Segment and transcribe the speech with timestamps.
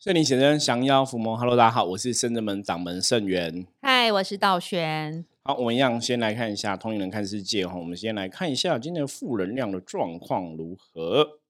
[0.00, 1.36] 圣灵显真，降妖伏魔。
[1.36, 3.66] Hello，大家好，我是圣真门掌门圣元。
[3.82, 5.24] 嗨，我是道玄。
[5.42, 7.74] 好，我们一样先来看一下通灵人看世界哈。
[7.74, 11.40] 我们先来看一下今天的负能量的状况如何。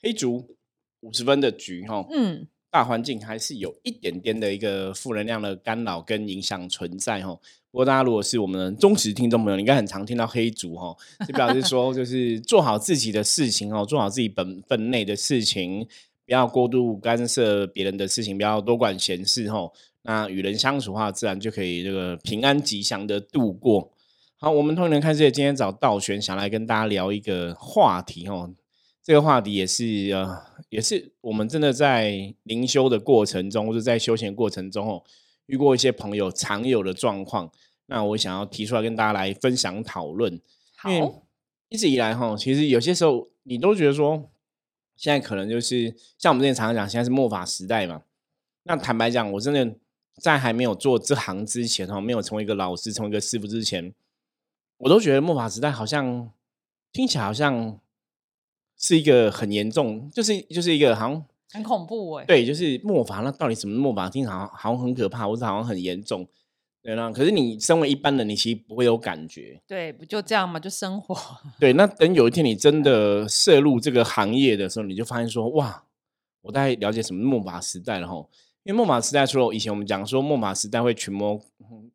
[0.00, 0.54] 黑竹
[1.00, 7.36] 五十分的局哈，嗯，大环境还是有一点点的一个负能量的干扰跟影响存在哈。
[7.72, 10.96] 不过大家如果是我们的忠实听众朋友，应该很常听到黑竹哈，
[11.26, 15.88] 就表示说就是做好自己的事情哦，做好自己本分内的事情，
[16.32, 19.70] 不要过度干涉别人的事情，不要多管闲事吼。
[20.00, 23.92] 那与人相处的话，自然就可以这个平安吉祥的度过。
[24.38, 28.54] 好，我们通人看世界，今天找道玄想来跟大家聊一个话题哦。
[29.02, 30.38] 这个话题也是呃，
[30.70, 35.02] 也是我们真的在灵修的过程中，或者在修行过程中哦，
[35.44, 37.52] 遇过一些朋友常有的状况。
[37.88, 40.40] 那我想要提出来跟大家来分享讨论。
[40.86, 41.12] 因为
[41.68, 44.30] 一直以来哈，其实有些时候你都觉得说，
[45.02, 48.02] 现在可能就是像我们之前常常讲，现在是末法时代嘛。
[48.62, 49.74] 那坦白讲，我真的
[50.20, 53.92] 在还没有做这行之前哦，没有成为一个老师、成为一个师傅之前，
[54.76, 56.30] 我都觉得末法时代好像
[56.92, 57.80] 听起来好像。
[58.74, 64.10] 是一个很严重，就是就是一个好像很恐怖哎，对，就是末法，那到底什么末法？
[64.10, 66.26] 听好像好像很可怕，或者好像很严重，
[66.82, 67.10] 对啦。
[67.10, 71.16] 可是你身为一般人，你其实不会有感觉，对，不就这样嘛，就生活。
[71.58, 75.84] 对，那等有一天你真的涉入这个行业的时候，你就发现说，哇，
[76.42, 78.26] 我大概了解什么末法时代了哈。
[78.64, 81.40] 因为末法时代除了以前我们讲说末法时代会群魔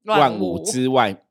[0.04, 1.24] 乱舞之外，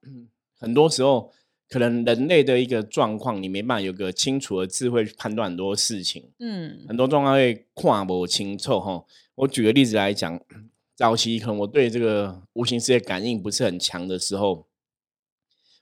[0.59, 1.33] 很多时候。
[1.69, 9.05] 可能人类的一个状况，你没办法有个清楚的智慧去判断很多事情，嗯，很多状况会跨不清楚吼。
[9.34, 10.41] 我举个例子来讲，
[10.97, 14.67] 早期可能我对这个无形世界感应不是很强的时候，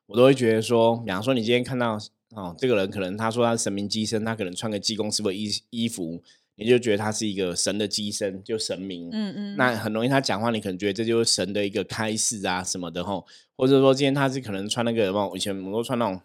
[0.07, 1.97] 我都会觉得说，比方说你今天看到
[2.31, 6.21] 哦，这个人可能他说他是神明机身，他可能穿个济公师傅衣衣服。
[6.57, 9.35] 你就觉得他是一个神的机身，就神明，嗯。
[9.37, 9.75] 嗯，那。
[9.75, 13.27] 很容易他讲话，你可能觉得这就是神的一个开示啊什么的吼，
[13.57, 16.21] 或者说今天他是可能穿那个什么，以前我们都穿那种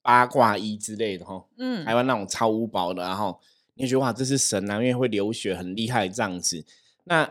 [0.00, 3.38] 八卦衣之类的吼，嗯，台湾那种超无薄的，然后
[3.74, 6.64] 你觉得哇这是神啊，因为会流血很厉害这样子，
[7.04, 7.30] 那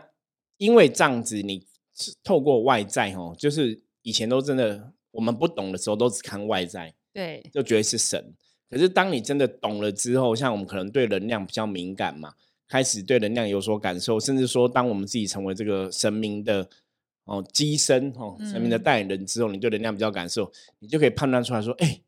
[0.56, 1.66] 因为这样子你
[2.22, 8.34] 透过外在哦，就是以前都真的我们不懂的时候都只看外在，对，就觉得是神。
[8.70, 12.34] 可是当你真的懂了之后，像我们可能对能量比较敏感嘛，
[12.66, 16.68] 开始对能量有所感受，甚至说，当我们自己成为这个神明的
[17.24, 20.50] 哦机身哦神明的代言人之后，你对能量比较感受，
[20.80, 22.00] 你就可以判断出来说，哎，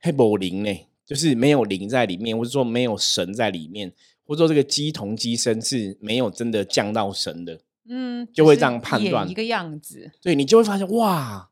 [0.00, 3.90] 黑宝灵呢，就是没有灵在里面，或者说没有神在里面，
[4.30, 11.50] 或者说这个鸡同鸡身是没有真的降到神的，嗯，就会这样判断一个样子，对你就会发现哇，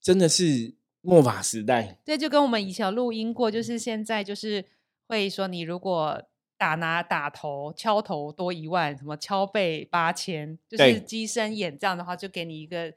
[0.00, 0.74] 真的是。
[1.08, 4.64] 末法时代，对，就跟我们以前录音过，就是现在就是
[5.06, 6.20] 会说，你如果
[6.58, 12.92] 打拿打头敲头多一万，什么敲背八千，就是机身眼这样的话，就给你一个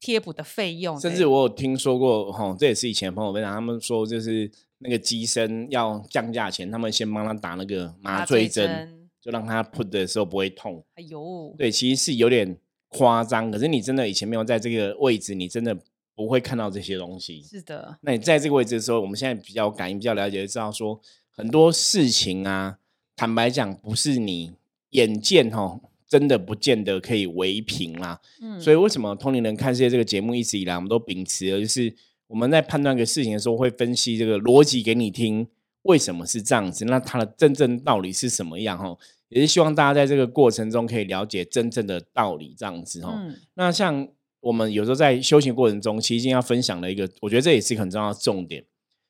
[0.00, 0.98] 贴补的费用。
[0.98, 10.84] 甚至我有听说过，哈，这也是以前朋友分享，他们说就是那个机身要降价前，他们先帮他打那个麻醉针，就让他 put 的时候不会痛。
[10.94, 15.76] 哎呦，对，其实是有点夸张，可是你真的以前没有在这个位置，你真的。
[16.16, 17.98] 不会看到这些东西，是的。
[18.00, 20.98] 那你在这个位置的时候，我们现在比较感应、比较了解，就知道说
[21.30, 22.78] 很多事情啊，
[23.14, 24.54] 坦白讲，不是你
[24.92, 28.18] 眼见哦，真的不见得可以为凭啦。
[28.40, 31.94] 嗯，所以为什么通灵人看世界这个节目一直以来，我们都秉持的就是
[32.28, 35.46] 我们在判断一个事情的时候，会分析这个逻辑给你听，
[35.82, 36.84] 为什么是这样子？
[36.84, 38.78] 那它的真正道理是什么样？
[38.78, 38.96] 哈，
[39.28, 43.20] 也是希望大家在这个过程中可以了解真正的道理，这样子哈。
[43.54, 44.08] 那像。
[44.40, 48.64] 我们有时候在修行过程中，其实今天要分享的一个，我觉得这也是很重要的重点。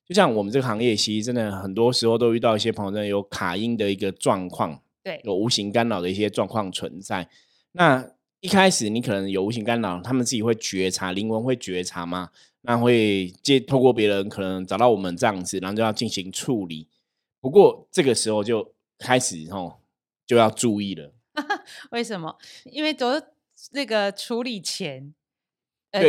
[0.06, 7.28] 就像我们这个行业，其实真的很多时候都遇到一些朋友，真的有卡音的一个状况，对，有无形干扰的一些状况存在。
[7.72, 8.08] 那
[8.40, 12.30] 一开始你可能有无形干扰，他们自己会觉察，灵魂会觉察吗？
[12.66, 16.88] 那会接透过别人可能找到我们这样子，然后就要进行处理。
[17.40, 19.80] 不过这个时候就开始吼
[20.26, 21.14] 就要注意了。
[21.92, 22.36] 为什么？
[22.64, 23.22] 因为都
[23.72, 25.14] 那个处理前。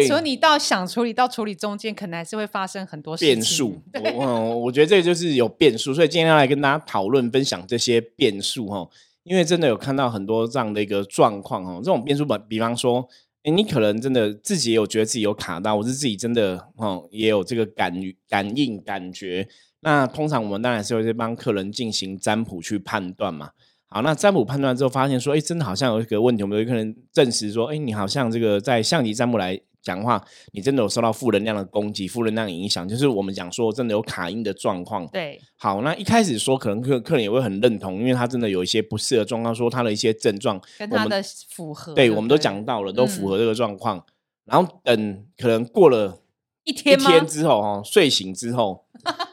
[0.05, 3.81] 所以你到想处理到处理中间，可能还是会发生很多变数。
[3.93, 8.89] 嗯，我觉得这就是有变数，所以今天要来跟大家讨论分享这些变数哈。
[9.23, 13.07] 因为真的有看到很多这样的一个状况哈，这种变数本，比方说，
[13.51, 17.93] 你可能真的自己也有觉得自己有卡到，我是自己真的哦也有这个感
[18.27, 19.47] 感应感觉。
[19.81, 23.51] 那通常我们当然是会帮客人进行占卜去判断嘛。
[23.85, 29.61] 好，那占卜判断之后发现说，哎，真的好像有一个问题，我们有可能证实说，哎，你好像这个在象棋占卜来。
[29.87, 35.07] 讲话，你真的有受到负能量的攻击、负能量影响，就是我们讲说真的有卡音的状况。
[35.07, 44.05] 对，好，那一开始说可能客客人也会很认同，因为他真的有一些不适合状况，说他的一些症状跟他的符合，对，我们都讲到了，都符合这个状况。
[44.43, 46.21] 然后等可能过了
[46.65, 48.85] 一天一天之后，哦，睡醒之后。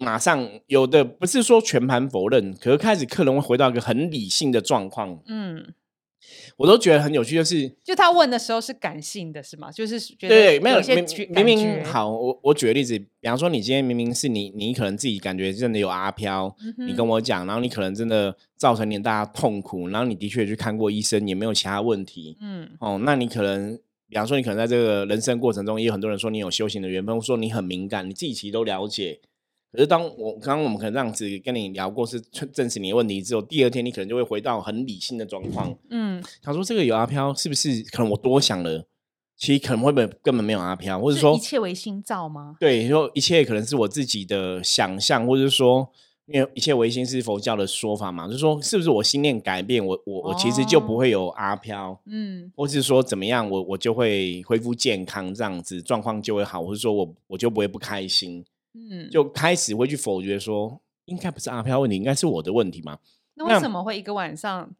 [0.00, 5.20] 马上有的不是说全盘否认，可是开始客人会回到一个很理性的状况。
[5.26, 5.74] 嗯，
[6.58, 9.70] 我都觉得很有趣，就是就他问的时候是感性的，是吗？
[9.70, 10.80] 就是觉得对，没有
[11.32, 16.52] 明明好，我我举个例子，比方说你今天明明是你，你可能自己感觉真的有阿飘，
[16.84, 22.36] 你跟我讲，然后你可能真的造成你大家痛苦，然后你的确去看过医生，也没有其他问题。
[22.40, 23.78] 嗯，哦，那你可能
[24.08, 29.20] 比方说你可能在这个人生过程中，也有很多人说你有修行的缘分，说你很敏感，你自己其实都了解。
[29.70, 32.20] 可是，当我刚刚我们可能这样子跟你聊过，是
[32.52, 35.76] 证实你的问题之后，第二天你可能就会回到很理性的状况。
[35.90, 38.86] 嗯，想说这个有阿飘，是不是可能我多想了？
[39.36, 42.56] 其实可能会不会根本没有阿飘，或者说一切为心造吗？
[42.58, 45.88] 对，说一切可能是我自己的想象，或者说
[46.26, 52.00] 因为一切唯心是佛教的说法嘛，就是说是不是我心念改变，我我我其实就不会有阿飘？
[52.06, 58.44] 嗯，或是说怎么样，我我就会恢复健康，这样子状况就会好，或者说我我就不会不开心。
[58.90, 62.98] 嗯，就开始会去否决说，应该不是阿飘问题，应该是我的问题嘛？
[63.34, 64.70] 那为什么会一个晚上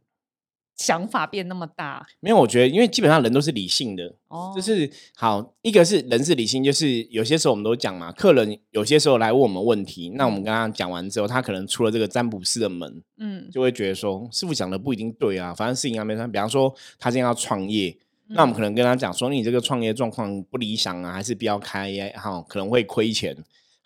[0.76, 2.06] 想法变那么大？
[2.20, 16.30] 没有，我觉得因为基本上人都是理性的，哦，就是好，一个是人是理性，就是有些时候我们都讲嘛，客人有些时候来问我们问题，那我们跟他讲完之后，他可能出了这个占卜师的门，嗯，就会觉得说，师傅讲的不一定对啊，反正事情还没算。
[16.30, 17.96] 比方说他今天要创业，
[18.28, 23.36] 那我们可能跟他讲说，你这个创业状况不理想啊，还是不要开，哈，可能会亏钱。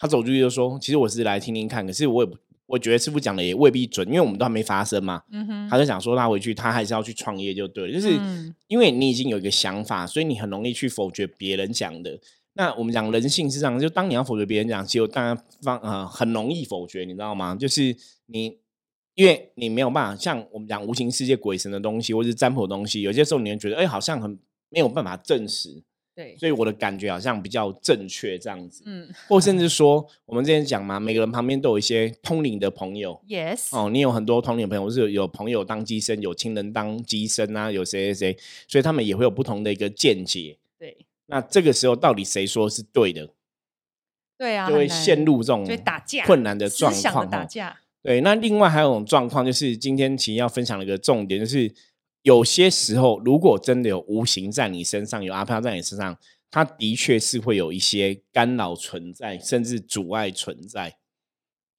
[0.03, 7.93] 他走出去就说：“其实我是来听听看，可是我也不，我觉得师傅讲的也未必准，因为我们都还没发生嘛。”嗯哼，他就想说他回去，他还是要去创业就对了。
[7.93, 8.19] 就是
[8.67, 12.19] 因为你已经有一个想法，所以你很容易去否决别人讲的。
[12.55, 17.55] 那我们讲人性是这样，就当你要否决别人讲，其实当然方呃很容易否决，你知道吗？
[17.55, 17.97] 就是
[18.27, 18.59] 你
[19.15, 24.37] 因为你没有办法像我们讲无形世界鬼神的东西，或是占卜的东西，有些时候你会觉得哎，好像很
[24.69, 25.85] 没有办法证实。
[26.15, 29.73] 对，所以我的感觉好像比较正确这样子，嗯，或甚至。
[29.73, 38.39] 说，我们之前讲嘛，每个人旁边都有一些通灵的朋友，yes，哦，你有很多通灵朋友，是有朋友当机身，有亲人当机身啊，有谁谁谁，
[38.69, 40.95] 所以他们也会有不同的一个见解，对，
[41.25, 43.31] 那这个时候到底谁说是对的？
[44.37, 47.79] 对啊，就会陷入这种打架困难的状况，打架。
[48.03, 51.73] 对，那另外还有一种状况，就是今天其实要分享的一个重点就是。
[52.23, 56.17] 有些时候，如果真的有无形在你身上，有阿飘在你身上，
[56.51, 60.97] 它的确是会有一些干扰存在，甚至阻碍存在。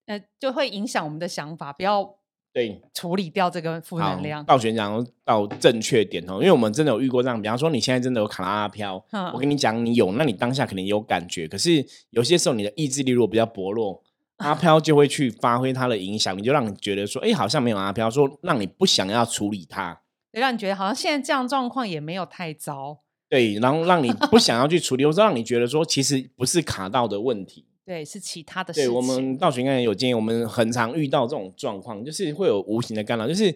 [0.05, 2.17] 呃，就会影响我们的想法，不要
[2.51, 4.43] 对处理掉这个负能量。
[4.43, 9.01] 到学长到正确点哦，因为我们真的有遇过这样，比方说你现在真的有卡拉阿飘，
[9.33, 14.03] 我跟你讲你有，那你当下肯定有感觉，可是有些时候你的意志力如果比较薄弱，
[14.37, 20.01] 阿飘就会去发挥它的影响，你就让你觉得说，哎，好像没有阿飘，说让你不想要处理它。
[20.39, 22.99] 让你觉得好像现在这样状况也没有太糟，
[23.29, 28.89] 对，然后让你不想要去处理，或者让你觉得说其实不是卡到的问题，对，是其他的事情。
[28.89, 33.55] 对我们道玄刚才有建议，我们很常遇到这种状况，就是会有无形的干扰，就是。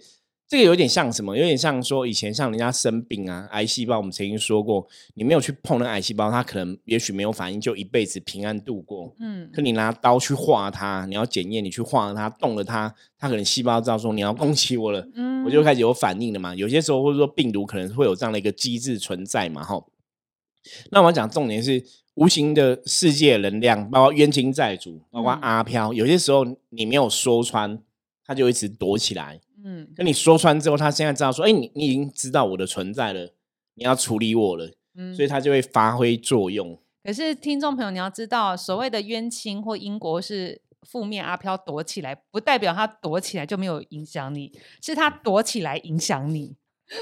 [0.50, 1.36] 这个有点像什么？
[1.36, 9.14] 有点像说以前像人家生病啊，癌细胞，我们曾经说过，你没有去碰那癌细胞，它可能也许没有反应，就一辈子平安度过。
[9.20, 16.54] 嗯，可你拿刀去划它，你要检验，你去划它，动了它，它可能细胞知道说你要攻击我了，嗯，我就开始有反应了嘛。
[16.54, 19.82] 有些时候或者说病毒可能会有这样的一个机制存在嘛，哈。
[20.92, 21.82] 那我讲重点是
[22.16, 27.82] 无形的世界能量，包括冤亲债主，包括阿飘，有些时候你没有说穿，
[28.26, 29.40] 他就一直躲起来。
[29.64, 33.34] 嗯，跟你说穿之后，他现在知道说，哎，你你已经知道我的存在了，
[33.76, 36.78] 你要处理我了，嗯，所以他就会发挥作用。
[37.04, 46.56] 可是听众朋友，你要知道，所谓的冤亲或因果是负面阿飘躲起来，不代表他躲起来就没有影响你，是他躲起来影响你。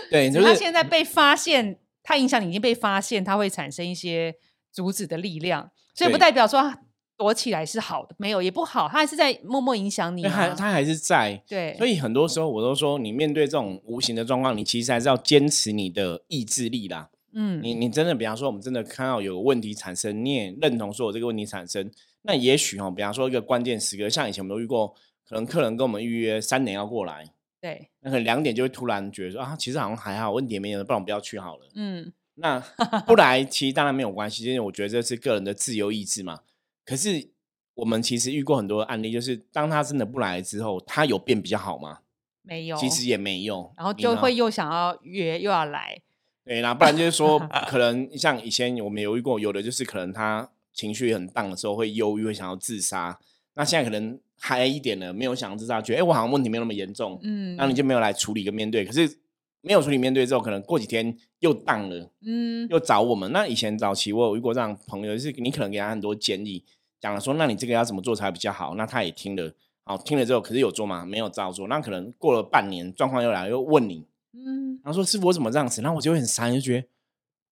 [0.09, 4.35] 对，他现在被发现，他影响你已经被发现，他会产生一些
[4.71, 6.73] 阻止的力量，所以不代表说。
[7.17, 10.21] 躲起来是好的，没有也不好，他还是在默默影响你。
[10.23, 17.09] 他他还是在对，所以很多时候我都说，你面对这种无形的状况，你其实还是要坚持你的意志力啦。
[17.31, 21.89] 嗯，你你真的，比方说，我们真的看到有问题产生，你也认同说有这个问题产生，
[22.25, 24.93] 那也许哈，比方说一个关键时刻，像以前我们都遇过，
[25.27, 27.25] 可能客人跟我们预约三点要过来，
[27.61, 31.69] 对，那可能两点就会突然觉得说啊，其实好像还好，问题没有，不然我们不要去好了。
[31.75, 32.59] 嗯，那
[33.05, 36.41] 不来 其实当然没有关系，因为我觉得这是个人的自由意志嘛。
[36.83, 37.29] 可是
[37.75, 41.99] 我们其实遇过很多案例，就是当他真的不来之后，他有变比较好吗？
[42.41, 43.73] 没有，其实也没有。
[43.75, 45.99] 然后就会又想要约，又要来。
[46.43, 53.17] 对，那不然就是说，可能像以前我们有遇过，有的就是可能他情绪很荡的时候会忧郁，会想要自杀。
[53.55, 58.85] 那现在可能嗨一点了，没有想要自杀，觉得哎，我好像问题没有那么严重，嗯，那你就没有来处理跟面对。
[58.85, 59.17] 可是
[59.61, 63.31] 没有处理面对之后，可能过几天又荡了，嗯，又找我们。
[63.31, 66.63] 那以前早期我有遇过这样朋友，就是你可能给他很多建议，
[66.99, 68.75] 讲了说，那你这个要怎么做才比较好？
[68.75, 69.53] 那他也听了，
[69.85, 71.05] 好听了之后，可是有做吗？
[71.05, 71.67] 没有照做。
[71.69, 74.05] 那可能过了半年，状况又来，又问你。
[74.33, 75.81] 嗯，然后说师傅我怎么这样子？
[75.81, 76.87] 然后我就会很傻，就觉得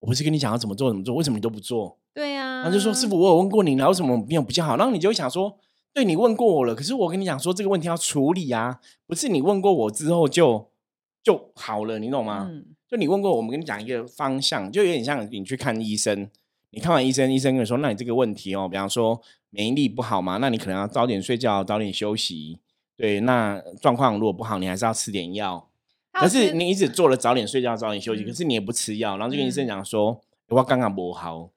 [0.04, 1.98] 我不是跟你讲要怎么做怎么做，为什么你都不做？
[2.14, 4.76] 对呀，然后就说师傅我有问过你，然后为什么没有比较好？
[4.76, 5.58] 然后你就会想说，
[5.94, 10.70] 对你问过我了，可是我跟你讲说这个问题要处理啊，不是你问过我之后就
[11.24, 12.52] 就好了，你懂吗？
[12.90, 16.30] 就你问过我们跟你讲一个方向，就有点像你去看医生，
[16.72, 22.60] 你看完医生，医生跟你说，那你这个问题哦，比方说免疫力不好嘛，那你可能要早点睡觉，早点休息。
[22.98, 25.70] 对，那状况如果不好，你还是要吃点药。
[26.14, 31.50] 可是你一直做了早点睡觉、早点休息，可是你也不吃药，然后就跟医生讲说我刚刚不好。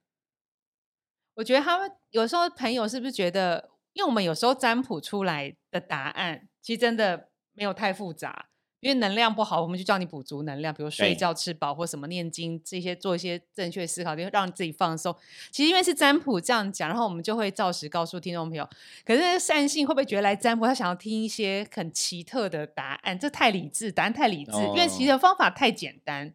[1.35, 8.49] 我觉得他们有时候朋友是不是觉得，因为我们有时候占卜出来的答案，其实真的没有太复杂。
[8.81, 15.15] 因为能量不好，我们就叫你补足能量，比如睡觉、吃饱或什么念经这些，做一些正确思考，就让自己放松。
[15.51, 18.69] 其实因为是占卜这样讲，然后我们就会照实告诉听众朋友。
[19.05, 23.19] 可是善信会不会觉得来占卜，他想要听一些很奇特的答案？
[23.19, 26.33] 这太理智，答案太理智，因为其实方法太简单。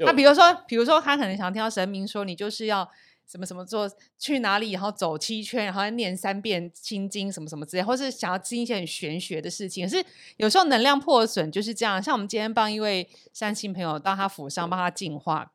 [0.00, 2.90] 那比如说，比如说他可能想听到神明说，你就是要。
[3.30, 3.86] 什么什么做
[4.18, 9.86] 去哪里，然后走七圈，然后念三遍心经，什么什么之类，或是想要听一些很玄学的事情。
[9.86, 10.02] 可是
[10.38, 12.02] 有时候能量破损就是这样。
[12.02, 15.52] 像我们今天帮一位善心朋友到他府上帮他净化，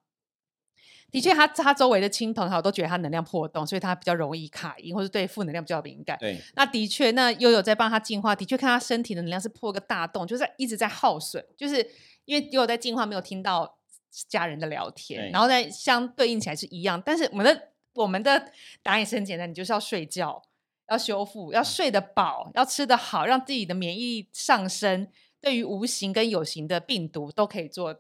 [1.10, 6.16] 的确，他他周围的亲朋好友都觉得他能量破洞，所以他比较容易卡音，或者对负能量比较敏感。
[6.20, 11.90] 对，那的确，那悠悠在帮他净化，的确看他身体的能量是破个大洞，就是一直在耗损，就是
[12.26, 13.80] 因为悠悠在净化，没有听到。
[14.28, 18.52] 家人的聊天，然后再相对应起来是一样，但是我们的我们的
[18.82, 20.42] 答案也是很简单，你就是要睡觉，
[20.90, 25.08] 要修复，要睡得饱，要吃得好，让自己的免疫力上升。
[25.42, 27.94] 对于无形跟有形的病毒都可以做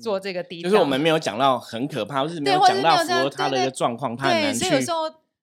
[0.00, 0.62] 做这个低。
[0.62, 4.64] 就是我们没有讲到很可怕，或是没有讲到符合他的一个状况，他很难去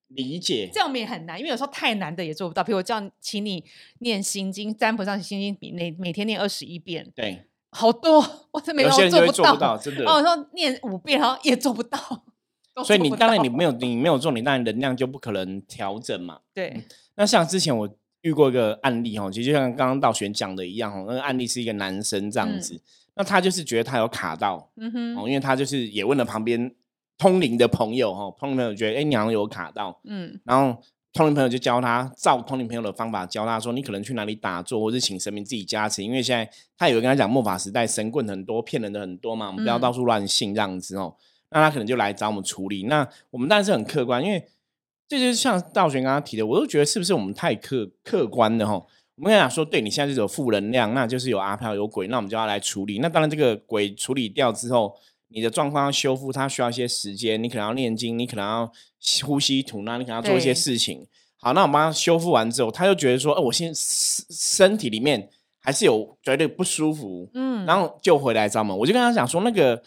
[0.08, 0.68] 理解。
[0.72, 2.64] 这样我们也很难，因为有时候太难的也做不到。
[2.64, 3.64] 比如我叫请你
[4.00, 7.10] 念心经，占卜上心经，每每天念二十一遍。
[7.14, 7.46] 对。
[7.74, 10.04] 好多，我真没有做不到，真的。
[10.04, 11.98] 哦，我说念五遍，然后也做不到。
[12.84, 16.40] 所以你当然你没有你没有做，你当然能量就不可能调整嘛。
[16.54, 16.84] 对。
[17.16, 17.88] 那像之前我
[18.20, 22.80] 遇过一个案例哈，其实就像刚刚道玄讲的一样哦，那个案例是一个男生这样子，
[23.14, 26.74] 那他就是觉得他有卡到，嗯哼，哦，因为他就是也问了旁边
[27.16, 30.82] 通灵的朋友哈，通灵朋友觉得哎，你好像有卡到，嗯，然后。
[31.12, 36.02] 通灵朋友就教他照通灵朋友的方法教他说：“你可能去哪里打坐，或者请神明自己加持。
[36.02, 41.14] 因为现在他有跟他讲末法时代神棍很多，骗人的很多嘛，我们不要到处乱信这样子哦。
[41.50, 42.84] 那他可能就来找我们处理。
[42.84, 44.42] 那我们当然是很客观，因为
[45.06, 48.72] 这就是像道玄刚刚提的，我都觉得是不是我们太客客观的哈？
[49.16, 53.00] 我们跟他讲说，对你现在是有负能量，那就是有阿飘有鬼，那我们就要来处理。
[53.00, 54.96] 那当然这个鬼处理掉之后。”
[55.34, 57.42] 你的状况要修复，它需要一些时间。
[57.42, 58.72] 你可能要念经，你可能要
[59.24, 61.06] 呼吸吐纳，你可能要做一些事情。
[61.36, 68.78] 好，那我帮他修复完之后，他就觉得说：“哦，我现身身体里面还是有觉得不舒服。”嗯，然后就回来找我们。
[68.78, 69.82] 我就跟他讲说：“那个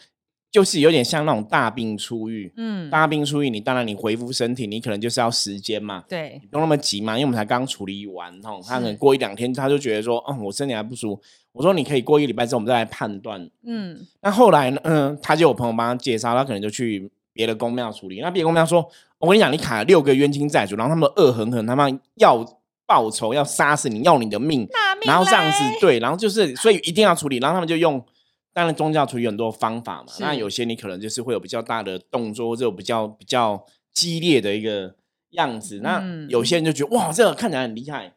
[0.50, 2.52] 就是有点像那种大病初愈。
[2.58, 6.04] 嗯，大病初愈，你当然你恢复身体，你可能就是要时间嘛。
[6.06, 8.30] 对，不用那么急嘛，因为我们才刚处理完。
[8.44, 11.22] 哦，他可能过一两天，他就觉得说：‘哦，我身体还不舒服。’
[11.56, 13.48] 我说你可以过一个礼拜之后，我们再来判断。
[13.64, 14.78] 嗯，那后来呢？
[14.84, 18.20] 嗯，他就有朋友帮他介绍，他可能就去别的公庙处理。
[18.20, 18.86] 那别的公庙说
[19.18, 22.44] ：“我跟你讲，你卡了六个冤亲债主，然后他们恶狠狠，他们要
[22.84, 24.68] 报仇，要杀死你，要你的命。
[25.06, 27.38] 然后这样子，对，然后就是所以一定要处理。
[27.38, 28.04] 然后他们就用，
[28.52, 30.12] 当然宗教处理很多方法嘛。
[30.20, 34.94] 那有些你可能就是会有比较大的动作，或者比较比较激烈的一个
[35.30, 35.80] 样子。
[35.82, 38.12] 那有些人就觉得哇，这个看起来很厉害。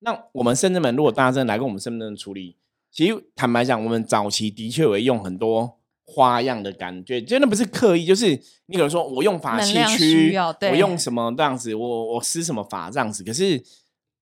[0.00, 2.54] 那我们深圳门，如果大家真的来跟我们深圳处理。
[2.90, 8.30] 其实坦白讲，我们早期的确会用很多花样的感觉，真的不是刻意，就是
[8.66, 10.36] 你可能说我用法器区，
[10.70, 13.22] 我用什么这样子，我我施什么法这样子。
[13.22, 13.62] 可是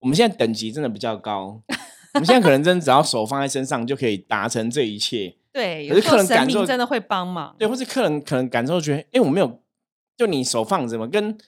[0.00, 1.62] 我们现在等级真的比较高，
[2.14, 5.36] 我们现在可能真的只要手放在身上就可以达成这一切。
[5.52, 9.62] 对，可是客人感受真的会帮忙，对，或是客人可能感受觉得，哎，我没有，
[10.14, 11.38] 就你手放着嘛，跟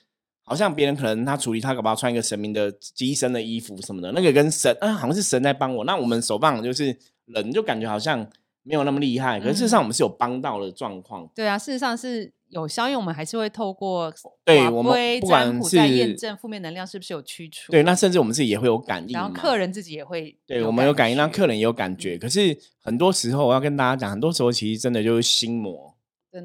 [0.49, 5.85] 好像别人可能他处理他搞不好穿一个神明的机身的衣服什么的，那个跟神啊，好像是神在帮我。
[5.85, 6.97] 那我们手棒就是。
[7.31, 8.27] 人就感觉好像
[8.63, 11.29] 没有那么厉害，可是事实上我们是有帮到的状况。
[11.35, 14.11] 对啊，事实上是有效，因为我们还是会透过
[14.43, 17.71] 对我们不管是验证负面能量是不是有驱除。
[17.71, 22.17] 对，那甚至我们自己也会有感应，然后客人自己也会，对我们有感应，让客人也有感觉。
[22.17, 25.95] 可是很多时候我要跟大家讲，很多时候其实真的就是心魔。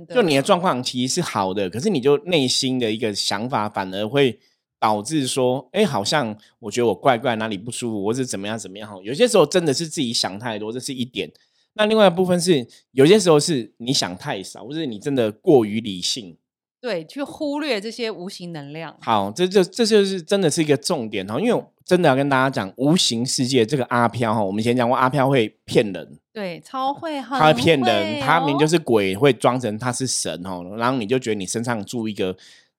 [0.08, 4.38] 就你的状况其实是好的，可是你就内心的一个想法反而会
[4.78, 9.02] 导致说，哎，好像我觉得我怪怪哪里不舒服，或是怎么样怎么样。
[9.02, 11.30] 有些时候真的是自己想太多，这是一点。
[11.74, 16.36] 那另外一部分是，有些时候是你想太少，或是你真的过于理性，
[16.84, 18.94] 对，去忽略这些无形能量。
[19.00, 32.36] 好，这就这就是真的是一个重点哈，因为真的要跟大家讲，无形世界这个阿飘哈，我们以前讲过，阿飘会骗人，对，超会哈，他会骗人，他明就是鬼，会装成他是神哦，然后你就觉得你身上住一个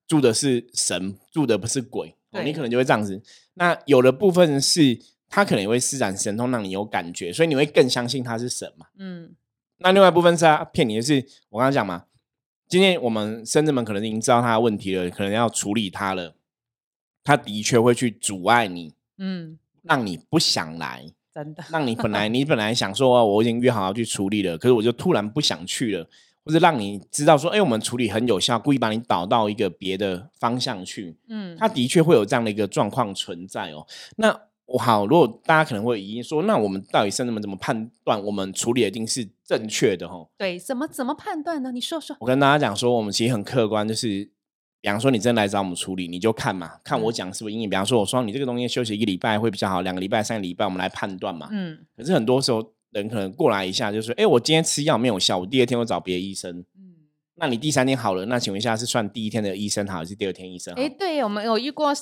[0.07, 3.19] 住的是神，住的不是鬼，你可能就会这样子。
[3.55, 5.00] 那有的部分是。
[5.27, 8.85] 他可能也会施展神通，让你有感觉，所以你会更相信他是神嘛？
[9.00, 9.31] 嗯。
[9.79, 11.15] 那另外一部分是他骗你的是，
[11.50, 12.03] 我刚刚讲嘛，
[12.67, 16.36] 今天我们深圳们可能已经知道他的问题了，可能要处理他了。
[17.24, 26.07] 他的确会去阻碍你，嗯，让你不想来，真的，让你本来 你本来想说我已经约好要去处理了，可是我就突然不想去了，
[26.43, 33.86] 或者让你知道说，哎，我们处理很有效，故意把你导到一个别的方向去，嗯，他的确会有这样的一个状况存在哦，
[34.17, 34.41] 那。
[34.67, 40.09] 我好，如果大家可能会疑说，那我们到底深圳们怎么判断我们处理一定是正确的？
[40.09, 41.71] 哈，对，怎么怎么判断呢？
[41.71, 42.17] 你说说。
[42.19, 44.27] 我跟大家讲说，我们其实很客观，就是
[44.81, 51.47] 比方说你真来找我们处理，你就看嘛，看我讲是不是阴影，比方说我说你这个东西休息一个礼拜会比较好，两个礼拜、三个礼拜，我们来判断嘛。
[51.51, 51.85] 嗯。
[51.95, 56.59] 可是很多时候人可能过来一下，就说，哎，我今天吃药没有效，我第二天会找别的医生。
[56.75, 56.95] 嗯。
[57.35, 60.73] 那你第三天好了，那请问一下是算第一天的医生好，还是第二天医生？
[60.73, 61.93] 哎，对我们有遇过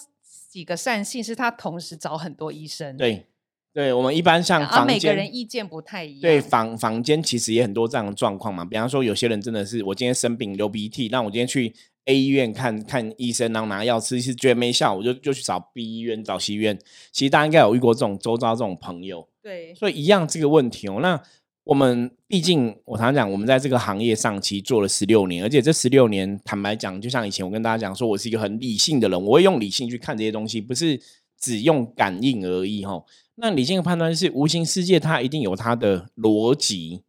[0.49, 2.95] 几个善性，是他同时找很多医生。
[2.95, 3.27] 对。
[3.73, 6.21] 对我们一般像房间，每个人意见不太一样。
[6.21, 8.63] 对房房间其实也很多这样的状况嘛。
[8.63, 11.73] 比方说，有些人真的是我今天生病流鼻涕，那我今天去
[12.05, 16.77] A 医院看看医生，然后拿药吃，是觉得没效，我就就去找 B 医院、找 C 医院。
[17.11, 19.27] 其实大家应该有遇过这种周遭这种朋友。
[19.41, 20.99] 对，所以一样这个问题哦。
[21.01, 21.19] 那
[21.63, 30.99] 我们毕竟我常常讲，我们在这个行业上其实做了十六年，而且这十六年坦白讲，就像以前我跟大家讲说，我是一个很理性的人，我会用理性去看这些东西，不是
[31.39, 33.01] 只用感应而已哈。
[33.35, 37.01] 那理性的判断是，无形世界它一定有它的逻辑，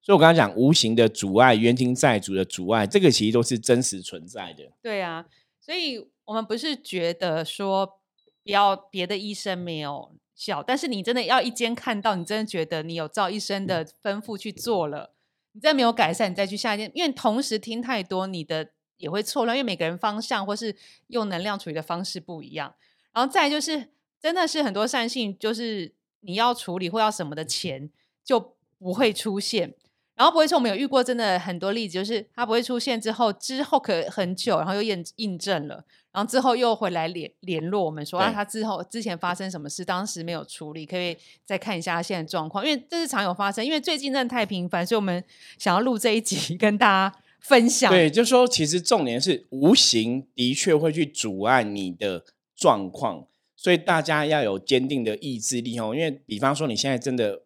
[0.00, 4.70] 所以我刚才讲无形的阻碍、冤亲债主的阻碍，这个其实都是真实存在的。
[4.80, 5.26] 对啊，
[5.60, 7.98] 所以我们不是觉得说
[8.44, 15.12] 不要别的医生没有效，但是你真的要一间看到，你真的觉得你有照医生的吩咐去做了，
[15.50, 20.76] 你再没有改善，你再去下一间，因为同时听太多，你的也会错乱，因为每个人方向或是
[21.08, 22.72] 用能量处理的方式不一样，
[23.12, 23.90] 然后再就是。
[24.22, 27.90] 真的是很多善性，就是你要处理或要什么的钱
[28.24, 29.74] 就不会出现，
[30.14, 45.24] 然后不会说我们有遇过真的很多例子，就是它不会出现之后，之后可很久，然后又验印证了，然后之后又回来联联络我们说啊，他之后之前发生什么事，当时没有处理，可以再看一下他现在状况，因为这是常有发生，因为最近真的太频繁，所以我们
[45.58, 47.90] 想要录这一集 跟大家分享。
[47.90, 53.26] 对，就是说其实重点是无形的确会去阻碍你的状况。
[53.62, 57.42] 所以大家要有坚定的意志力哦，因为比方说你现在真的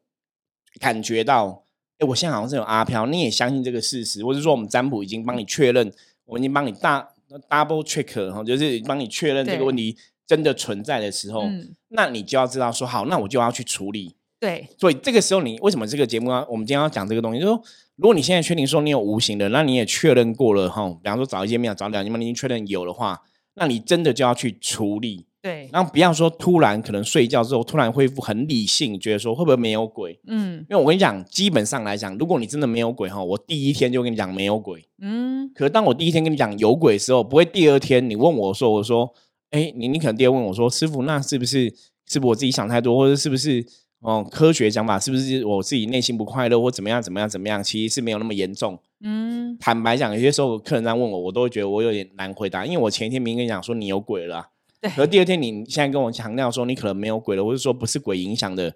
[0.81, 1.62] 感觉到，
[1.98, 5.92] 哎，我现在好像是有阿飘，你也相信这个事实，或者说我们占卜已经帮你确认，
[6.24, 7.07] 我们已经帮你大
[7.50, 9.94] double check 哈，就是帮你确认这个问题
[10.26, 11.42] 真的存在的时候，
[11.88, 14.16] 那你就要知道说，好，那我就要去处理。
[14.40, 16.46] 对，所以这个时候你为什么这个节目啊？
[16.48, 17.62] 我们今天要讲这个东西，就是说
[17.96, 23.20] 如果你现在确定说你有无形的，那你也确认过了哈，比方说找一些庙找两间嘛，你已经确认有的话，
[23.57, 25.27] 那你真的就要去处理。
[25.42, 30.19] 对，然后不要说突然可能睡觉之后突然恢复很理性，觉得说会不会没有鬼？
[30.27, 34.85] 嗯，因为我跟你讲，基本上来讲，如果你真的没有鬼哈，我第一天就跟你讲没有鬼。
[35.01, 39.09] 嗯，可是当我第一天跟你讲有鬼的时候，不会第二天你问我说，我说，
[39.51, 41.73] 哎，你你可能第二问我说，师傅，那是不是
[42.09, 43.64] 是不是我自己想太多，或者是不是
[44.00, 47.62] 哦科学讲法是不是我自己内心不快乐或怎么样怎么样怎么样？
[47.62, 48.78] 其实是没有那么严重。
[49.00, 54.50] 嗯，坦白讲，有些时候客人在问我，我都会觉得我有点难回答，因为我前一天明跟你讲说你有鬼了。
[54.94, 58.74] 可第二天，你现在跟我强调说你可能没有鬼了，或者说不是鬼影响的，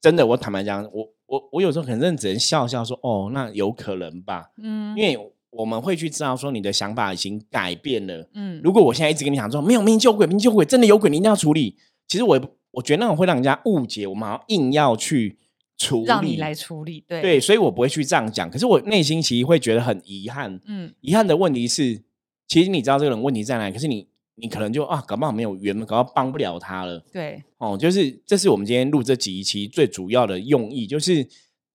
[0.00, 5.18] 真的，我坦白讲，我我我有时候可能只能笑笑说，哦，那有可能吧，嗯，因为
[5.50, 11.76] 我们会去知道说你的想法已经改变了，嗯，如果我现在一直跟你讲说没有明救鬼，明救鬼，真的有鬼，你一定要处理，
[12.08, 12.40] 其实我
[12.72, 15.38] 我觉得那种会让人家误解，我们好像硬要去
[15.76, 22.02] 处理，让你来处理，对对，所以我不会去这样讲，可是我内心其实会觉得很遗憾，嗯，遗憾的问题是，
[22.48, 24.08] 其实你知道这个人问题在哪，可是你。
[24.36, 26.98] 你可能就啊，搞不好没有缘分，搞不好帮不了他了。
[27.12, 31.28] 对，哦，就是这是我们今天录这几期最主要的用意，就是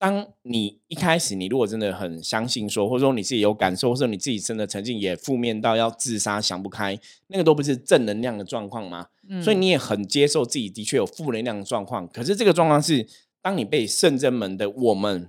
[0.06, 6.96] 当你一开始你如果真的很相信说，或者说你自己有感受，或者你自己真的曾经也负面到要自杀想不开，
[7.30, 9.08] 那个都不是正能量的状况吗？
[9.44, 12.08] 所以你也很接受自己的确有负能量的状况。
[12.10, 13.08] 可是这个状况是，
[13.42, 15.28] 当你被圣真门的我们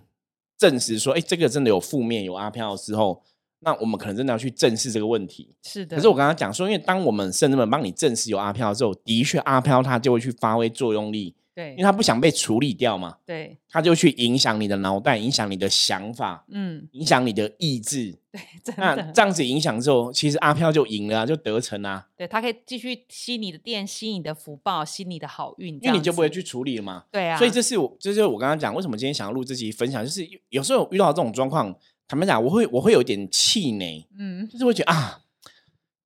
[0.59, 3.23] 证实说，哎，这个真的有负面有阿飘之后，
[3.61, 5.55] 那我们可能真的要去正视这个问题。
[5.63, 5.97] 是的。
[5.97, 11.35] 可是我刚刚讲说，因为当我们圣人们帮你证实有阿飘之后，的确阿飘它就会去发挥作用力。
[11.57, 22.09] 对，因为他不想被处理掉嘛，对，他就去影响你的脑袋，影响你的想法，嗯，影响你的意志，对，那这样子影响之后，其实阿飘就赢了，就得逞啊。
[22.15, 27.05] 对他可以继续吸你的电，吸你的福报，吸你的好运，因为你就不会去处理了嘛。
[27.11, 31.75] 对啊，所以这是我，这就是我刚刚讲，为什么今天想要录这集分享，就是有时候遇到这种状况，
[32.07, 35.23] 坦白讲，我会我会有点气馁，嗯，就是会觉得啊，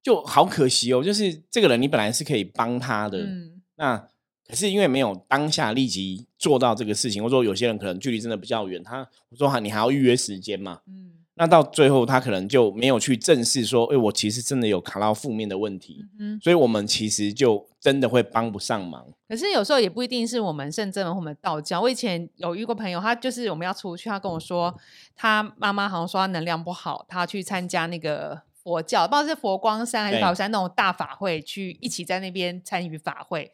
[0.00, 4.09] 就好可惜哦，就是这个人你本来是可以帮他的，嗯，那。
[4.50, 10.80] 可是因为没有当下立即做到这个事情，或者说有些人可能距离真的比较远，他我说哈，你还要预约时间嘛？
[10.88, 19.06] 嗯，那到最后他可能就没有去正视说，哎，我其实真的有卡到负面的问题，嗯，所以我们其实就真的会帮不上忙。
[19.28, 21.80] 可是有时候也不一定是我们圣真或我们道教。
[21.80, 24.76] 我以前有遇过朋友，他就是我们要出去，他跟我说，
[25.14, 33.52] 他妈妈好像说他能量不好，他去参加那个佛教，不知道是佛光山还是宝山那种大法会，去一起在那边参与法会。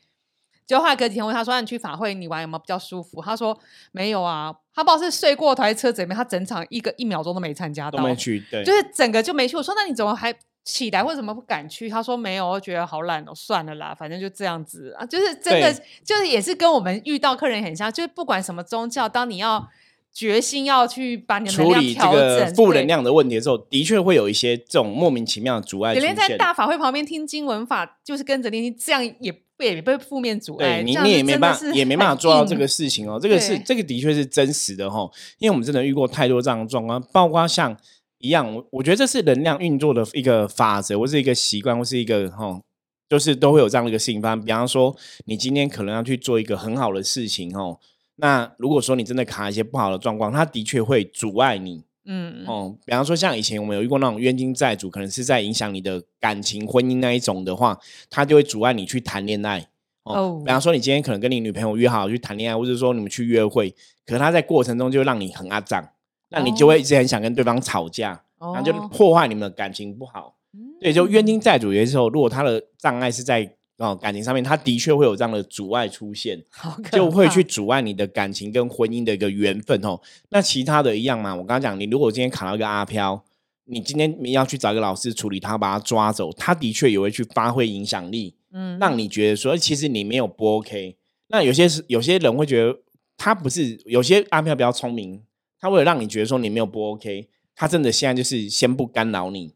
[0.66, 3.57] 就后来隔几天问他说：“你去法会你玩有没有比较舒服？”他说
[3.92, 11.05] ：“没有啊，他不知道是睡过头还是车子里面，他整场一个一秒钟都没参加到，都没去，对，就是整个就没去。”我说：“那你怎么还起来？
[11.05, 15.72] 为什么不敢去？”他说：“没有，我觉得好懒哦，算了啦，反正就这样子啊。”就是真的，
[16.05, 19.68] 就是也是跟我们遇到客人很像，就是不管什么宗教，当你要
[20.12, 25.94] 决心要去把你的处理这个负能量的问题的时候，的确会有一些这种莫名其妙的阻碍。
[25.94, 29.42] 连在大法会旁边听经文法，就是跟着念经，这样也。
[29.57, 33.19] 被被负面阻碍，你你也没办法，也没办法做到这个事情哦。
[33.21, 37.77] 这个是这个的确是真实的哈，因为我们真的遇过太多这样的状况，包括像
[38.19, 42.61] 一样，我我觉得这是能量运作的一个法则，或是一个习惯，或是一个哈，
[43.09, 44.45] 就是都会有这样的一个事情发生。
[44.45, 47.79] 比方说，你今天可能要去做一个很好的事情哦，
[48.16, 51.85] 那如果说你真的卡一些不好的状况，它的确会阻碍你。
[52.07, 59.66] 嗯哦，比方说像以前我们有遇过那种冤亲债主，可能是在影响你的感情、婚姻那一种的话，他就会阻碍你去谈恋爱。
[60.05, 63.71] 哦，比方说你今天可能跟你女朋友约好去谈恋爱，或者说你们去约会，
[64.07, 65.87] 可是他在过程中就让你很阿脏，
[66.31, 70.37] 那你就会一直很想跟对方吵架，然后就破坏你们的感情不好。
[70.81, 73.53] 对，就冤亲债主有些时候，如果他的障碍是在。
[73.79, 76.43] 哦，感情上面，他的确会有这样的阻碍出现，
[76.91, 80.01] 就会去阻碍你的感情跟婚姻的一个缘分哦。
[80.31, 83.23] 那其他的一样嘛，我刚刚讲，你如果今天卡到一个阿飘，
[83.67, 90.97] 你今天你要去找一个老师处理他，把他抓走，他的确也会去发挥影响力，嗯，让你觉得说，其实你没有不 OK。
[91.29, 92.79] 那有些是有些人会觉得
[93.19, 95.23] 他不是，有些阿飘比较聪明，
[95.61, 99.53] 他为了让你觉得说你没有不 OK，他真的现在就是先不干扰你，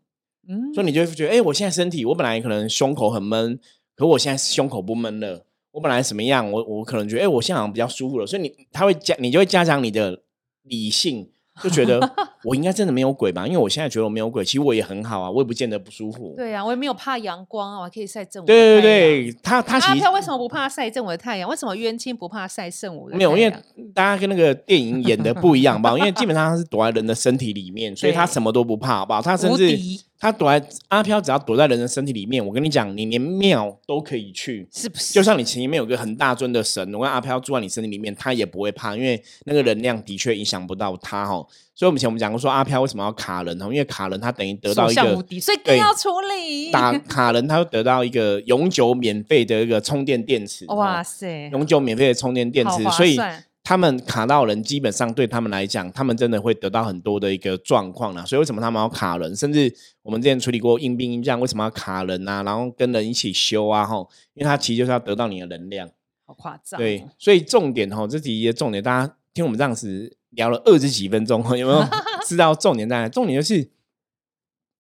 [0.47, 3.59] 嗯，所以你就会觉得，哎，我现在身体，我本来可能胸口很闷。
[4.01, 10.23] 可我现在胸口不闷了，我本来什么样，我我可能觉得，哎，我现在好像比较舒服了，所以你他会加，你就会加强你的
[10.63, 11.31] 理性。
[11.63, 12.01] 就觉得
[12.45, 13.47] 我应该真的没有鬼吧？
[13.47, 16.33] 因为我现在觉得我没有鬼，其实我也很好啊，我也不见得不舒服。
[16.37, 18.47] 对啊，我也没有怕阳光啊，我还可以晒正午。
[18.47, 21.49] 对对对，他他其实他为什么不怕晒正午的太阳？
[21.49, 23.17] 为什么冤亲不怕晒正午的？
[23.17, 23.55] 没有，因为
[23.95, 25.97] 大家跟那个电影演的不一样吧？
[25.99, 29.21] 因为基本上他是躲在人的身体里面，所以他什么都不怕，好不好？
[29.21, 29.79] 他甚至
[30.19, 35.15] 他躲在阿飘，只要躲在人的身体里面，我跟你讲，你连庙都可以去，是不是？
[35.15, 41.47] 就像你前面有个很大尊的神，我跟阿飘住在你身体里面，他也不会怕，因为那个能量的确影响不到他哈。
[41.81, 43.57] 所以，我们以前我们讲过说，阿飘为什么要卡人？
[43.63, 45.03] 哦，因为卡人他等于得到一个，
[45.41, 46.71] 所以更要处理。
[46.71, 50.67] 打卡人，他会得到一个永久免费的一个充电电池。
[50.67, 51.49] 哇塞！
[51.53, 53.19] 永久免费的充电电池，所以
[53.65, 58.27] 他们卡到人，基本上对他们来讲，他们真的会得到很多的一个状况了。
[58.27, 59.35] 所以，为什么他们要卡人？
[59.35, 62.43] 甚至我们之前处理过硬兵硬将，为什么要卡人啊？
[62.43, 63.87] 然后跟人一起修啊？
[63.87, 63.97] 哈，
[64.35, 65.89] 因为他其实就是要得到你的能量。
[66.27, 66.79] 好夸张。
[66.79, 70.19] 对，所以重点哈，这几的重点，大家听我们这样子。
[70.31, 71.85] 聊了二十几分钟， 有没有
[72.27, 73.09] 知道重点在哪？
[73.09, 73.71] 重点就是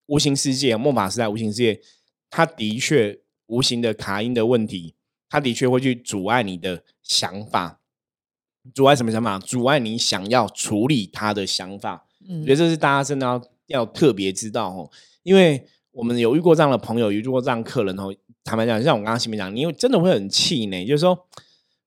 [0.06, 1.80] 无形世界，末法时代无形世界，
[2.28, 4.94] 它的确无形的卡音的问题，
[5.28, 7.80] 它的确会去阻碍你的想法，
[8.74, 9.38] 阻碍什么想法？
[9.38, 12.06] 阻碍你想要处理他的想法。
[12.28, 14.90] 嗯，觉得这是大家真的要要特别知道哦，
[15.22, 18.14] 因为我们有遇过这样的朋友，有遇过这样客人哦。
[18.42, 21.26] 坦白讲，像我刚刚前面讲，你真的会很气馁，就是说，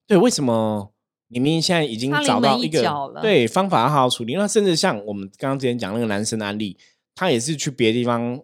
[0.07, 0.92] 对，为什么？
[1.41, 2.81] 明明现在已经找到一个
[3.21, 4.35] 对方法，要好好处理。
[4.35, 6.77] 那甚至像我们刚刚之前讲那个男生的案例，
[7.15, 8.39] 他也是去别的地方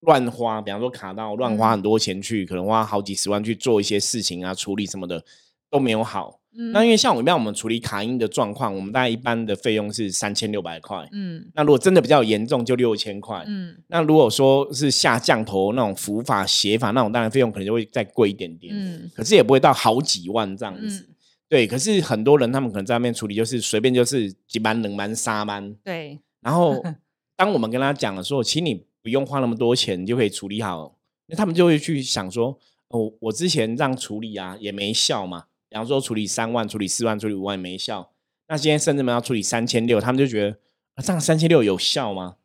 [0.00, 5.24] 乱花，比方说卡到乱花很多钱去，可能花好几十万去做一些事情啊，处理什么的
[5.70, 6.40] 都没有好。
[6.72, 11.04] 那因为像我们一般我们处理卡因的状况，我们大概一般的费用是三千六百块。
[11.10, 13.42] 嗯，那如果真的比较严重，就六千块。
[13.48, 18.72] 嗯，那如果说是下降头那种符法写法那种，当然费用可能就会再贵一点点。
[18.72, 21.08] 嗯，可是也不会到好几万这样子。
[21.48, 25.74] 对，可是很多人他们可能在那边处理，就是随便就是几班冷班沙班。
[25.84, 26.18] 对。
[26.40, 26.82] 然后
[27.36, 30.96] 当我们跟他讲的时候，其实你不用花那么多钱，你就可以处理好。
[31.26, 35.44] 那他们就会去想说，哦，我之前这样处理啊，也没效嘛。
[35.68, 38.12] 比方说处理三万、处理四万、处理五万也没效。
[38.48, 40.58] 那今天甚至们要处理三千六，他们就觉得
[40.94, 42.36] 啊，这样三千六有效吗？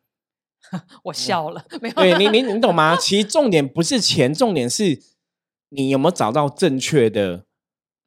[1.04, 1.94] 我笑了，没有。
[1.94, 2.96] 对你，你你懂吗？
[2.96, 5.00] 其实重点不是钱，重点是
[5.68, 7.44] 你有没有找到正确的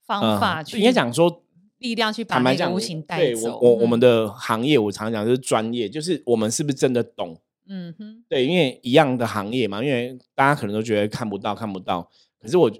[0.06, 0.78] 方法去。
[0.78, 1.44] 应该讲说
[1.80, 3.60] 力量去把那个无形带走。
[3.60, 7.40] 我我们的行业，我常讲就是专业，就是我们是不是真的懂？
[7.68, 8.24] 嗯哼。
[8.28, 12.10] 对，因为一样的行业嘛，因为大家可能都觉得看不到，看不到。
[12.42, 12.72] 可是我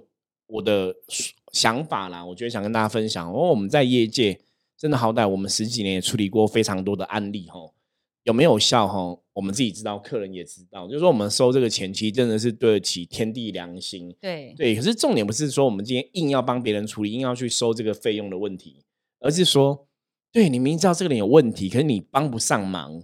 [0.46, 0.94] 我的
[1.52, 4.40] 想法啦，我觉得想跟大家分享，因为我们在业界
[4.76, 7.74] 真的好歹我们十几年也处理过非常多的案例，吼。
[8.24, 9.18] 有没有效哈？
[9.34, 10.86] 我们自己知道，客人也知道。
[10.86, 14.14] 就是说，我们收这个钱，其实真的是对得起天地良心。
[14.20, 18.84] 对对，可是重点不是说我们今天硬要帮别人处理，硬要去收这个费用的问题，
[19.20, 19.86] 而是说，
[20.32, 23.02] 对你明知道这个人有问题，可是你帮不上忙。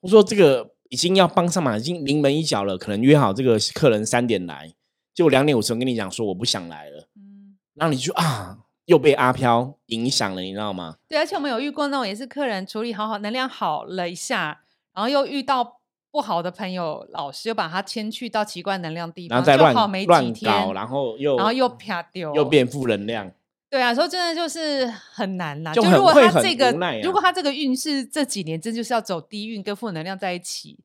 [0.00, 4.72] 我说这个已经要帮上忙，已经临门一脚了，可能约好这个客人三点来，
[5.14, 7.08] 就两点五十分跟你讲说我不想来了。
[7.16, 8.60] 嗯，然后你就啊。
[8.86, 10.98] 又被阿飘影响了，你知道吗？
[11.08, 14.60] 对，而且我们有遇过那种也是客人处理好好，能量好了一下，
[14.96, 15.80] 然后又遇到
[16.10, 19.74] 不好的朋友、老师，又把他牵去到奇怪能量地方，然后再乱
[20.06, 23.30] 乱搞，然后又然后又啪丢，又变负能量。
[23.68, 25.74] 对啊，说真的就是很难呐。
[25.74, 30.78] 就如果他这个，如果他这个运势这几年真就是要走低运，跟负能量在一起。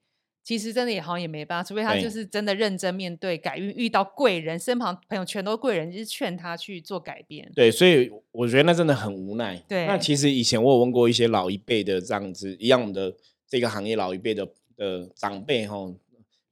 [0.44, 7.50] 其实真的也好像也没办法，除非他就是真的认真面对改运，遇到贵人，身旁朋友全都贵人，就是劝他去做改变。
[7.56, 9.56] 对，所以我觉得那真的很无奈。
[9.70, 13.14] 对，那其实以前我有问过一些老一辈的这样子一样的
[13.52, 15.76] 这个行业老一辈的的长辈哈，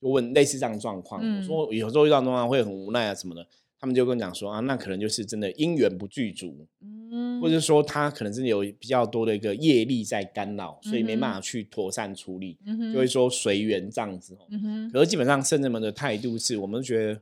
[0.02, 3.48] 问类似这样状况，我说有时候遇到状况会很无奈啊什么的。
[3.82, 12.58] 他们就跟讲说啊，那可能就是真的因缘不具足，嗯，或者说他可能真的有比较多的一个业力在干扰，所以没办法去妥善处理，
[12.92, 14.38] 就会说随缘这样子。
[14.50, 17.22] 嗯哼，可是基本上圣人们的态度是我们觉得，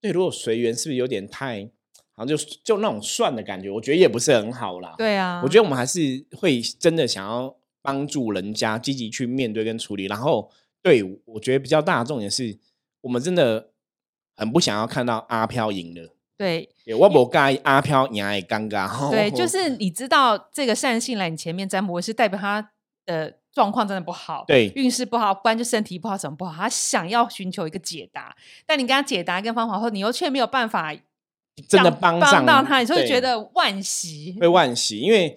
[0.00, 1.64] 对，如果随缘是不是有点太，
[2.10, 3.70] 好像就就那种算的感觉？
[3.70, 4.96] 我觉得也不是很好啦。
[4.98, 10.06] 对啊，我觉得我们还是会真的想要帮助人家，积极去面对跟处理。
[10.06, 10.50] 然后，
[10.82, 12.58] 对我觉得比较大的重点是
[13.02, 13.68] 我们真的。
[14.36, 16.68] 很不想要看到阿飘赢了，对，
[16.98, 19.08] 我不介意阿飘赢也尴尬。
[19.08, 22.72] 对，就是你知道这个善性来你前面占卜是代表他
[23.06, 30.92] 的状况真的不好，对，运势不好，不然就身体不好，什么不好，他想要寻求一个解答，但你跟他解答跟方法后，你又却没有办法
[31.68, 35.32] 真的帮帮到他，你就会觉得惋惜，会惋惜，因为。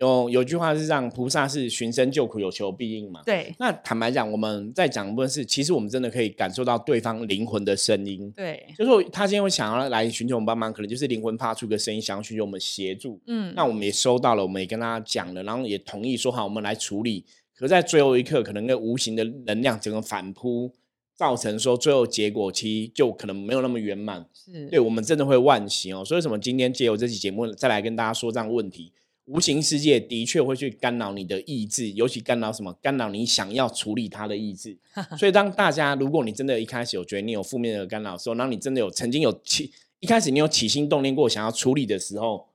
[0.00, 3.20] 有有句话是让菩萨是寻声救苦，有求必应嘛。
[3.24, 3.54] 对。
[3.58, 8.32] 那坦白讲，我们在讲部分是，其实我们真的可以感受到对方灵魂的声音。
[8.34, 8.66] 对。
[8.78, 13.20] 就是他今天会想要来寻求我们帮忙，可能就是灵魂发出个声音，想要寻求我们协助。
[13.26, 13.52] 嗯。
[13.54, 17.26] 那我们也收到了，我们也跟他讲了，然后也同意说好，我们来处理。
[17.54, 20.72] 可在最后一刻，可能那无形的能量整个反扑，
[21.14, 24.26] 造成说最后结果其实就可能没有那么圆满。
[24.32, 24.66] 是。
[24.70, 26.02] 对我们真的会惋惜哦。
[26.02, 26.38] 所以什么？
[26.38, 28.90] 今天借由这期节目再来跟大家说这样问题。
[29.30, 32.72] 无形世界的确会去干扰你的意志，尤其干扰什么？
[32.82, 34.76] 干扰你想要处理它的意志。
[35.16, 42.48] 所以，当大家如果你真的一开始有觉得你有负面的干扰的时候，然后你真的有曾经有起一开始你有起心动念过想要处理的时候，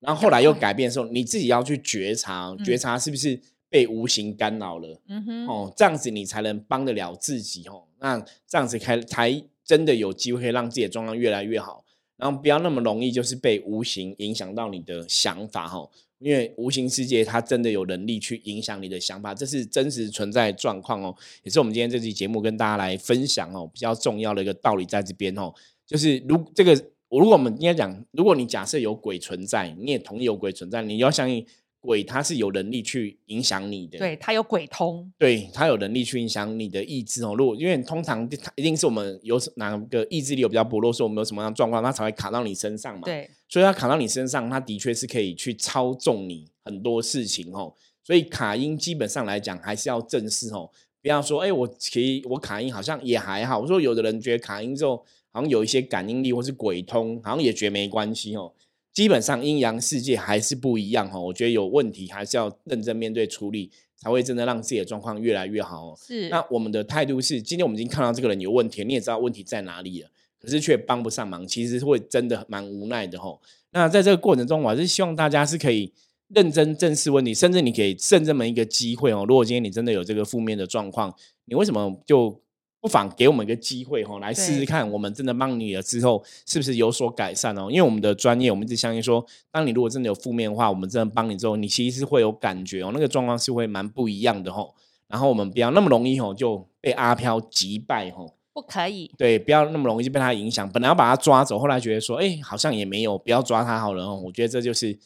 [0.00, 5.00] 然后后来又改变的时候，你自己要去觉察，觉察是不是被无形干扰了？
[5.08, 7.84] 嗯哼，哦，这样子你才能帮得了自己哦。
[7.98, 11.84] 那这样子开才真的有机会让自己的状况越来越好，
[12.20, 15.88] 然后不要那么容易就是被无形影响到你的想法哈。
[16.18, 25.50] 因为无形世界它真的有能力去影响你的想法，这是真实存在状况哦，也是我们今天这期节目跟大家来分享哦，比较重要的一个道理在这边哦，
[25.86, 26.74] 就是如这个，
[27.08, 31.46] 如果我们应该讲，如果你假设有鬼存在，你也同意有鬼存在，你要相信。
[31.80, 37.34] 鬼他是有能力去影响你的，对他有鬼通，对他有能力去影响你的意志哦。
[37.34, 43.02] 如果因为通常他一定是我们有哪个意志力有比较薄弱，说我们有什么样的状况，他才会卡到你身上嘛。
[43.04, 47.72] 对，所以他卡到你身上，他的确是可以去操纵你很多事情哦。
[48.04, 50.68] 所以卡音基本上来讲还是要正视哦，
[51.00, 53.58] 不要说哎，我其实我卡音好像也还好。
[53.58, 54.96] 我说有的人觉得卡音之后
[55.30, 58.52] 好像有一些感应力或是鬼通，好像也觉得没关系哦。
[58.92, 65.94] 基本上阴阳世界还是不一样哈，我觉得有问题还是要认真面对处理，才会真的让自己的状况越来越好。
[65.96, 73.38] 是，那我们的态度是，今天我们已经看到这个人有问题，你也知道问题在哪里了，可是却帮不上忙，其实会真的蛮无奈的哈。
[73.72, 75.92] 那在这个过程中，我还是希望大家是可以
[76.28, 79.24] 认真正视问题，甚至你给圣人们一个机会哦。
[79.28, 82.40] 如果今天你真的有这个负面的状况，你为什么就
[82.80, 87.68] 不妨给我们一个机会哈，来试试看，我们真的帮你了之后，是不是有所改善哦？
[87.70, 94.74] 因为我们的专业，我们一直相信说，当你如果真的有负面的话，我们真的帮你之后，你其实是会有感觉哦，那个状况是会蛮不一样的吼。
[95.06, 99.10] 然后我们不要那么容易吼就被阿飘击败吼，不可以。
[99.18, 100.66] 对，不要那么容易就被他影响。
[100.70, 104.22] 本来要把他抓走，后来觉得说，哎，好像也没有，不要抓他好了哦。
[104.24, 104.98] 我觉得这就是。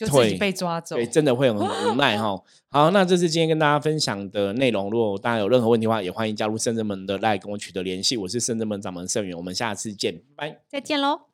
[0.00, 2.42] 就自己被抓走，对，真的会很无 奈哈。
[2.70, 4.88] 好，那这是今天跟大家分享的内容。
[4.90, 8.16] 如果大家有任何问题的话，也欢迎加入圣正门的赖跟我取得联系。
[8.16, 11.29] 我是圣正门掌门盛元，我们下次见，拜拜，再见喽。